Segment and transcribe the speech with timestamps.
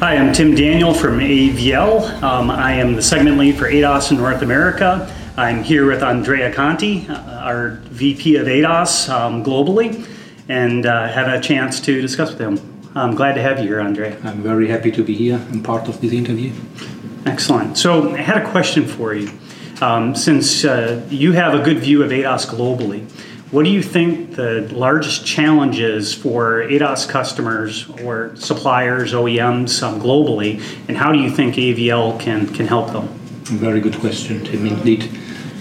[0.00, 2.20] Hi, I'm Tim Daniel from AVL.
[2.20, 5.10] Um, I am the segment lead for ADAS in North America.
[5.36, 10.06] I'm here with Andrea Conti, uh, our VP of ADAS um, globally,
[10.48, 12.90] and uh, had a chance to discuss with him.
[12.96, 14.18] I'm glad to have you here, Andrea.
[14.24, 16.52] I'm very happy to be here and part of this interview.
[17.24, 17.78] Excellent.
[17.78, 19.30] So, I had a question for you.
[19.80, 23.08] Um, since uh, you have a good view of ADAS globally,
[23.54, 30.60] what do you think the largest challenges for ADAS customers or suppliers, OEMs um, globally,
[30.88, 33.06] and how do you think AVL can, can help them?
[33.44, 34.66] Very good question, Tim.
[34.66, 35.08] Indeed,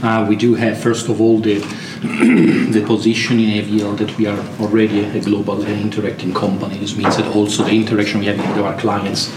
[0.01, 1.59] uh, we do have, first of all, the,
[2.71, 6.79] the position in AVL that we are already a global and interacting company.
[6.79, 9.31] This means that also the interaction we have with our clients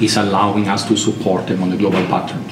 [0.00, 2.44] is allowing us to support them on a global pattern.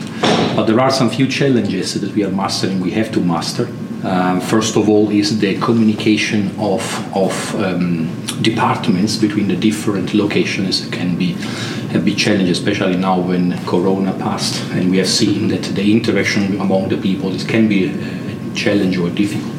[0.57, 3.69] But there are some few challenges that we are mastering, we have to master.
[4.05, 6.83] Um, first of all, is the communication of,
[7.17, 11.35] of um, departments between the different locations can be
[11.95, 16.61] a been challenged, especially now when Corona passed, and we have seen that the interaction
[16.61, 19.54] among the people it can be a challenge or difficult.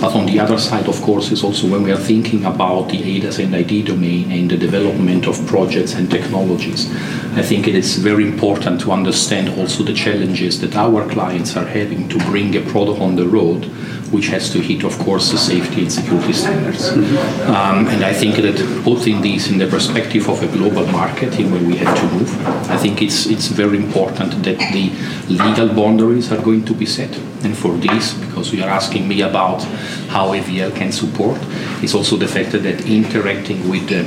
[0.00, 3.02] But on the other side, of course, is also when we are thinking about the
[3.02, 6.90] ADAS and ID domain and the development of projects and technologies.
[7.36, 11.66] I think it is very important to understand also the challenges that our clients are
[11.66, 13.66] having to bring a product on the road
[14.10, 16.88] which has to hit, of course, the safety and security standards.
[16.88, 21.52] Um, and I think that putting these in the perspective of a global market in
[21.52, 24.90] where we have to move, I think it's it's very important that the
[25.28, 27.29] legal boundaries are going to be set.
[27.42, 29.62] And for this, because you are asking me about
[30.08, 31.40] how AVL can support,
[31.82, 34.02] is also the fact that interacting with the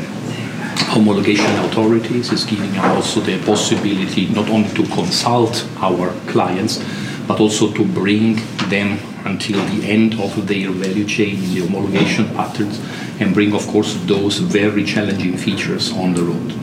[0.93, 6.83] homologation authorities is giving us also the possibility not only to consult our clients,
[7.27, 8.35] but also to bring
[8.69, 12.79] them until the end of their value chain in the homologation patterns
[13.19, 16.53] and bring, of course, those very challenging features on the road.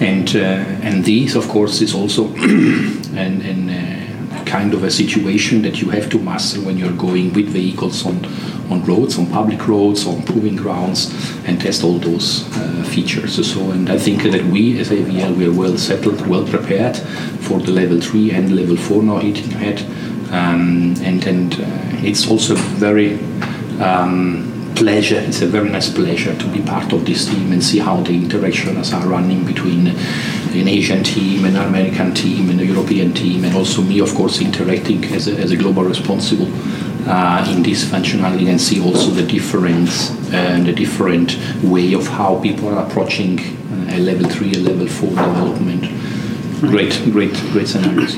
[0.00, 3.95] And, uh, and this, of course, is also an, an, uh,
[4.58, 8.16] kind of a situation that you have to master when you're going with vehicles on,
[8.72, 11.00] on roads, on public roads, on proving grounds,
[11.46, 13.32] and test all those uh, features.
[13.52, 16.96] So, and I think that we, as AVL, we are well settled, well prepared
[17.46, 19.78] for the level 3 and level 4 now hitting ahead
[20.32, 23.14] um, and and uh, it's also very
[23.80, 25.18] um, pleasure.
[25.18, 28.12] It's a very nice pleasure to be part of this team and see how the
[28.12, 33.56] interactions are running between an Asian team, an American team, and a European team, and
[33.56, 36.48] also me, of course, interacting as a, as a global responsible
[37.08, 42.40] uh, in this functionality and see also the difference and the different way of how
[42.40, 45.82] people are approaching uh, a level three, a level four development.
[46.60, 48.16] Great, great, great scenarios.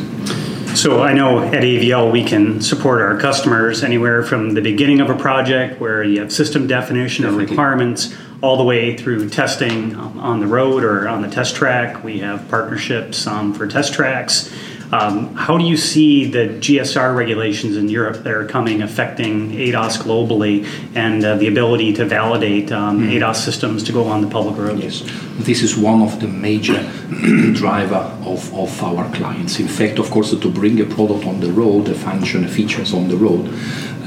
[0.75, 5.11] So I know at AVL we can support our customers anywhere from the beginning of
[5.11, 10.19] a project where you have system definition of requirements all the way through testing um,
[10.21, 12.05] on the road or on the test track.
[12.05, 14.55] We have partnerships um, for test tracks.
[14.91, 19.99] Um, how do you see the GSR regulations in Europe that are coming affecting ADAS
[19.99, 23.13] globally and uh, the ability to validate um, mm.
[23.13, 24.79] ADAS systems to go on the public road?
[24.79, 25.03] Yes,
[25.37, 26.83] this is one of the major
[27.53, 29.61] driver of, of our clients.
[29.61, 32.95] In fact, of course, to bring a product on the road, the function, the features
[32.95, 33.53] on the road,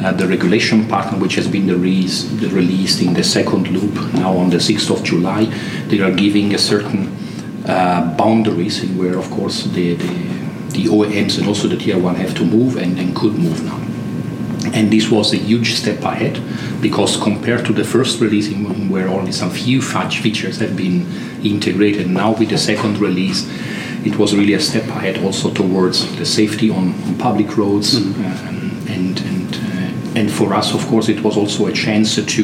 [0.04, 4.14] uh, the regulation pattern, which has been the release, the released in the second loop
[4.16, 5.46] now on the 6th of July,
[5.90, 7.16] they are giving a certain
[7.68, 10.41] uh, boundaries in where, of course, the, the
[10.74, 13.80] the OEMs and also the tier one have to move and, and could move now.
[14.74, 16.42] And this was a huge step ahead
[16.82, 18.52] because compared to the first release,
[18.90, 21.06] where only some few features have been
[21.44, 23.50] integrated, now with the second release,
[24.06, 28.00] it was really a step ahead also towards the safety on, on public roads.
[28.00, 28.48] Mm-hmm.
[28.48, 32.44] Um, and and uh, and for us, of course, it was also a chance to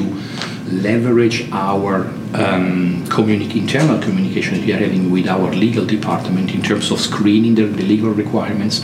[0.71, 6.91] leverage our um, internal communication that we are having with our legal department in terms
[6.91, 8.83] of screening the, the legal requirements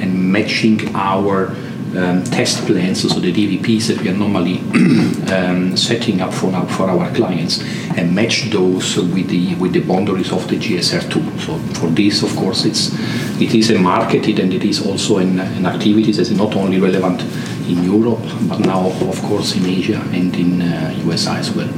[0.00, 1.54] and matching our
[1.96, 4.58] um, test plans, so the DVPs that we are normally
[5.32, 7.62] um, setting up for our, for our clients,
[7.96, 11.40] and match those with the with the boundaries of the GSR2.
[11.40, 12.92] So for this, of course, it's
[13.40, 16.80] it is a marketed and it is also an, an activity that is not only
[16.80, 17.22] relevant
[17.68, 21.68] in Europe, but now, of course, in Asia and in uh, USA as well.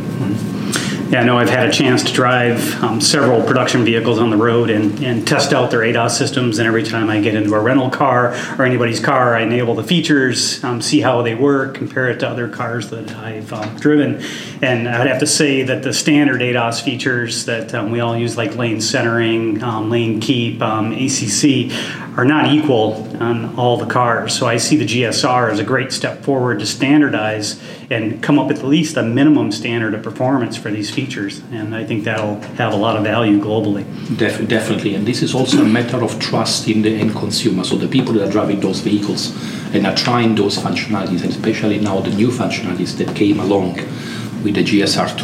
[1.08, 4.70] Yeah, know I've had a chance to drive um, several production vehicles on the road
[4.70, 6.58] and, and test out their ADAS systems.
[6.58, 9.85] And every time I get into a rental car or anybody's car, I enable the
[9.85, 14.20] features, um, see how they work, compare it to other cars that I've um, driven.
[14.62, 18.37] And I'd have to say that the standard ADAS features that um, we all use,
[18.37, 21.70] like lane centering, um, lane keep, um, ACC,
[22.17, 24.37] are not equal on all the cars.
[24.37, 27.61] So I see the GSR as a great step forward to standardize
[27.91, 31.75] and come up with at least a minimum standard of performance for these features, and
[31.81, 33.84] I think that'll have a lot of value globally.
[34.16, 37.62] Def- definitely, and this is also a matter of trust in the end consumer.
[37.64, 39.22] So the people that are driving those vehicles
[39.75, 43.76] and are trying those functionalities, and especially now the new functionalities that came along
[44.43, 45.22] with the GSR2,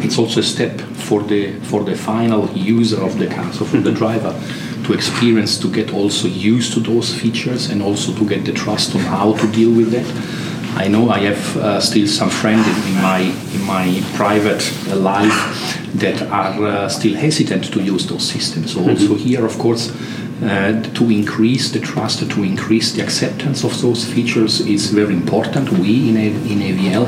[0.04, 0.74] it's also a step
[1.08, 1.40] for the
[1.70, 2.42] for the final
[2.78, 4.32] user of the car, so for the driver
[4.84, 8.94] to experience, to get also used to those features, and also to get the trust
[8.94, 10.08] on how to deal with that.
[10.76, 13.20] I know I have uh, still some friends in, in, my
[13.54, 14.62] in my private
[14.92, 18.72] life that are uh, still hesitant to use those systems.
[18.74, 19.92] So also here, of course,
[20.42, 25.70] uh, to increase the trust, to increase the acceptance of those features is very important.
[25.70, 27.06] We in, in AVL,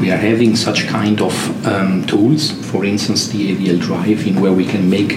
[0.00, 4.52] we are having such kind of um, tools, for instance, the AVL Drive, in where
[4.52, 5.12] we can make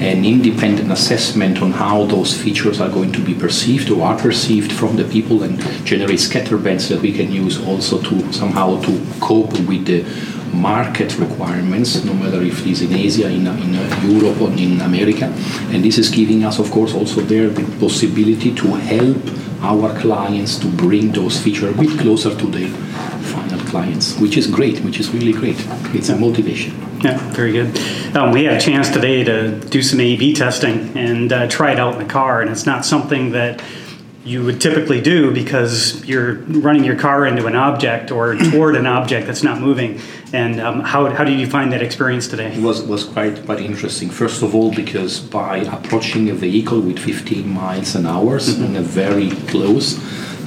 [0.00, 4.72] an independent assessment on how those features are going to be perceived or are perceived
[4.72, 9.06] from the people and generate scatter bands that we can use also to somehow to
[9.20, 10.02] cope with the
[10.54, 13.74] market requirements, no matter if it is in Asia, in, in
[14.10, 15.26] Europe, or in America.
[15.70, 19.18] And this is giving us, of course, also there the possibility to help
[19.60, 22.68] our clients to bring those features a bit closer to their
[23.74, 25.56] clients, which is great, which is really great.
[25.98, 26.72] It's a motivation.
[27.02, 27.76] Yeah, very good.
[28.16, 31.80] Um, we had a chance today to do some AEB testing and uh, try it
[31.80, 33.60] out in the car, and it's not something that
[34.24, 35.74] you would typically do because
[36.06, 36.34] you're
[36.66, 40.00] running your car into an object or toward an object that's not moving.
[40.32, 42.50] And um, how, how did you find that experience today?
[42.54, 44.08] It was, was quite, quite interesting.
[44.08, 48.64] First of all, because by approaching a vehicle with 15 miles an hour mm-hmm.
[48.64, 49.98] and a very close,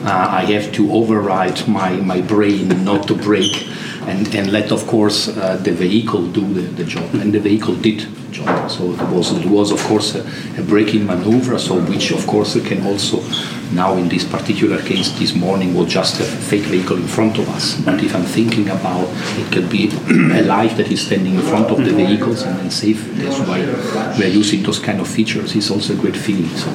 [0.04, 3.68] I have to override my, my brain not to brake
[4.08, 7.14] and, and let, of course, uh, the vehicle do the, the job.
[7.16, 8.69] And the vehicle did job.
[8.69, 10.21] So it was, it was of course, a,
[10.59, 13.21] a braking maneuver, so which, of course, can also
[13.74, 17.50] now in this particular case this morning was just a fake vehicle in front of
[17.50, 17.79] us.
[17.81, 19.07] But if I'm thinking about
[19.38, 19.89] it could be
[20.33, 21.97] a life that is standing in front of the mm-hmm.
[21.97, 23.59] vehicles and then safe, that's why
[24.18, 25.56] we're using those kind of features.
[25.56, 26.50] It's also a great feeling.
[26.56, 26.69] So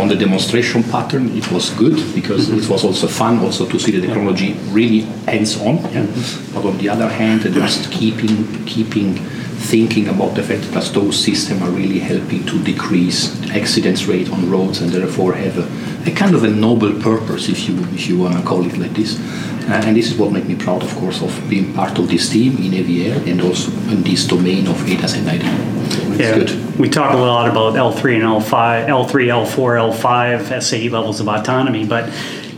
[0.00, 3.92] on the demonstration pattern, it was good because it was also fun also to see
[3.92, 5.76] the technology really hands-on.
[5.76, 6.06] Yeah?
[6.06, 6.54] Mm-hmm.
[6.54, 9.18] But on the other hand, just keeping keeping
[9.58, 14.48] thinking about the fact that those systems are really helping to decrease accidents rate on
[14.48, 18.18] roads and therefore have a, a kind of a noble purpose if you if you
[18.18, 19.18] want to call it like this
[19.68, 22.30] uh, and this is what makes me proud of course of being part of this
[22.30, 25.44] team in AVL and also in this domain of ADAS and ID.
[26.16, 26.78] yeah, good.
[26.78, 29.10] we talk a lot about L3 and L5, L3,
[29.44, 32.08] L4, L5 SAE levels of autonomy, but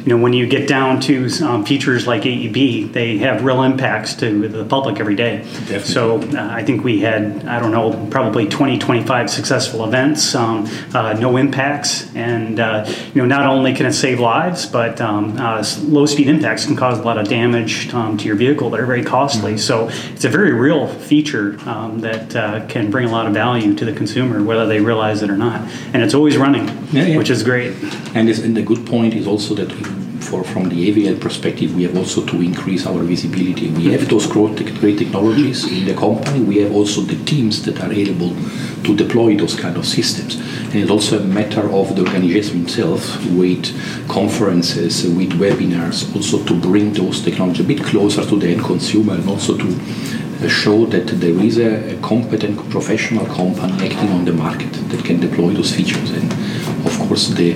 [0.04, 4.14] you know, when you get down to um, features like AEB, they have real impacts
[4.14, 5.38] to the public every day.
[5.38, 5.80] Definitely.
[5.80, 10.66] So uh, I think we had, I don't know, probably 20, 25 successful events, um,
[10.94, 12.14] uh, no impacts.
[12.14, 16.28] And, uh, you know, not only can it save lives, but um, uh, low speed
[16.28, 19.52] impacts can cause a lot of damage um, to your vehicle that are very costly.
[19.52, 19.58] Mm-hmm.
[19.58, 23.74] So it's a very real feature um, that uh, can bring a lot of value
[23.74, 25.60] to the consumer, whether they realize it or not.
[25.92, 27.16] And it's always running, yeah, yeah.
[27.18, 27.74] which is great.
[28.14, 29.70] And, and the good point is also that
[30.20, 33.70] for from the AVL perspective, we have also to increase our visibility.
[33.70, 34.56] We have those great
[34.98, 36.40] technologies in the company.
[36.40, 38.34] We have also the teams that are able
[38.84, 40.36] to deploy those kind of systems.
[40.66, 43.64] And it's also a matter of the organization itself with
[44.08, 49.14] conferences, with webinars, also to bring those technologies a bit closer to the end consumer
[49.14, 49.68] and also to
[50.42, 55.04] uh, show that there is a, a, competent professional company acting on the market that
[55.04, 56.10] can deploy those features.
[56.10, 56.32] And
[56.86, 57.52] of course, the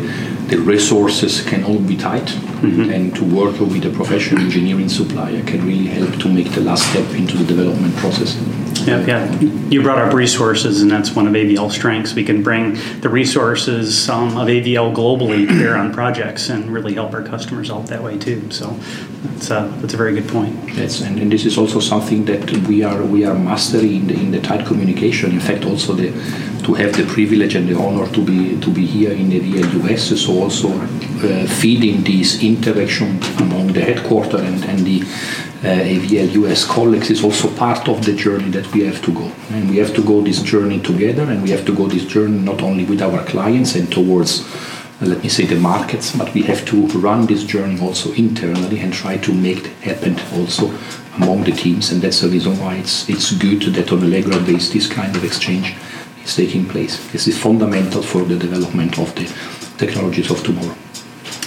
[0.49, 2.91] the resources can all be tight mm-hmm.
[2.91, 6.89] and to work with a professional engineering supplier can really help to make the last
[6.91, 8.37] step into the development process.
[8.87, 9.41] Yeah, yeah.
[9.41, 12.15] You brought up resources, and that's one of AVL's strengths.
[12.15, 16.95] We can bring the resources um, of AVL globally to bear on projects and really
[16.95, 18.51] help our customers out that way too.
[18.51, 18.71] So
[19.23, 20.55] that's a, that's a very good point.
[20.75, 24.15] Yes, and, and this is also something that we are we are mastering in the,
[24.15, 25.33] in the tight communication.
[25.33, 26.11] In fact, also the
[26.65, 29.41] to have the privilege and the honor to be to be here in the
[29.81, 30.21] US.
[30.25, 35.03] So also uh, feeding this interaction among the headquarters and, and the
[35.63, 39.31] uh, AVL US colleagues is also part of the journey that we have to go.
[39.51, 42.39] And we have to go this journey together, and we have to go this journey
[42.39, 44.41] not only with our clients and towards
[45.01, 48.79] uh, let me say the markets, but we have to run this journey also internally
[48.81, 50.73] and try to make it happen also
[51.17, 51.91] among the teams.
[51.93, 55.17] And that's the reason why it's it's good that on a regular basis this kind
[55.17, 55.75] of exchange
[56.25, 56.97] is taking place.
[57.13, 59.27] This is fundamental for the development of the
[59.79, 60.77] technologies of tomorrow.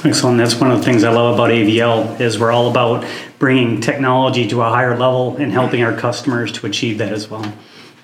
[0.03, 0.37] Excellent.
[0.37, 3.05] That's one of the things I love about AVL is we're all about
[3.39, 7.51] bringing technology to a higher level and helping our customers to achieve that as well.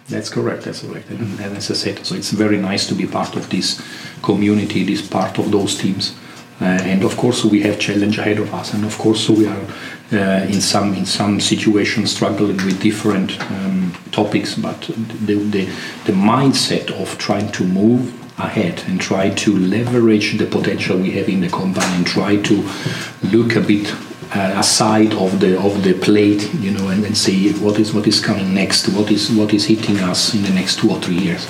[0.09, 0.63] That's correct.
[0.63, 1.09] That's correct.
[1.09, 3.81] And, as I said, so it's very nice to be part of this
[4.21, 6.15] community, this part of those teams,
[6.61, 9.65] uh, and of course, we have challenge ahead of us, and of course, we are
[10.11, 14.55] uh, in some in some situations struggling with different um, topics.
[14.55, 15.65] But the, the
[16.05, 21.29] the mindset of trying to move ahead and try to leverage the potential we have
[21.29, 22.69] in the company and try to
[23.23, 23.93] look a bit
[24.35, 28.07] uh, aside of the of the plate, you know, and, and see what is what
[28.07, 31.17] is coming next, what is what is hitting us in the next two or three
[31.17, 31.47] years.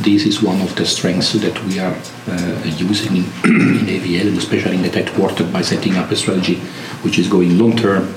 [0.00, 1.96] This is one of the strengths that we are
[2.28, 6.16] uh, using in, in AVL, and especially in the tech headquarter by setting up a
[6.16, 6.56] strategy
[7.02, 8.14] which is going long term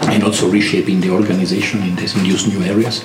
[0.00, 3.04] and also reshaping the organization in these new areas.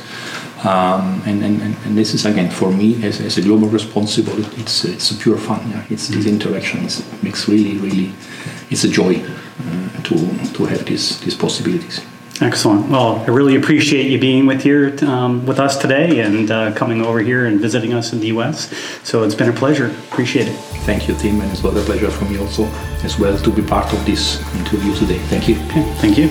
[0.64, 4.86] Um, and, and, and this is again for me as, as a global responsible it's
[4.86, 5.86] it's pure fun yeah.
[5.88, 8.12] It's this interaction it makes really really
[8.72, 10.16] it's a joy uh, to
[10.54, 12.02] to have these these possibilities
[12.40, 12.90] Excellent.
[12.90, 17.02] Well, I really appreciate you being with here um, with us today and uh, coming
[17.02, 18.70] over here and visiting us in the U.S.
[19.04, 19.88] So it's been a pleasure.
[20.12, 20.56] Appreciate it.
[20.86, 22.66] Thank you, Tim, and it's was a pleasure for me also
[23.04, 25.18] as well to be part of this interview today.
[25.30, 25.56] Thank you.
[25.66, 25.84] Okay.
[25.96, 26.30] Thank you.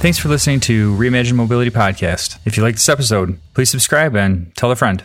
[0.00, 2.38] Thanks for listening to Reimagine Mobility Podcast.
[2.46, 5.04] If you like this episode, please subscribe and tell a friend.